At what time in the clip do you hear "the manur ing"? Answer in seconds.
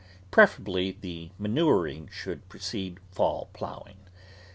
0.99-2.09